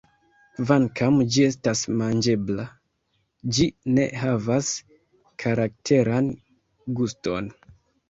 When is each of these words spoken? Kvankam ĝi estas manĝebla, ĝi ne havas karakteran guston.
Kvankam 0.59 1.19
ĝi 1.35 1.45
estas 1.49 1.83
manĝebla, 1.99 2.67
ĝi 3.59 3.69
ne 3.95 4.09
havas 4.25 4.73
karakteran 5.47 6.35
guston. 7.01 7.57